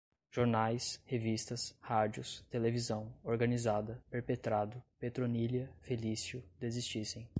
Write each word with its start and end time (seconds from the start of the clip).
jornais, 0.31 0.99
revistas, 1.05 1.75
rádios, 1.79 2.43
televisão, 2.49 3.13
organizada, 3.23 4.03
perpetrado, 4.09 4.81
Petronília, 4.99 5.69
Felício, 5.81 6.43
desistissem 6.59 7.29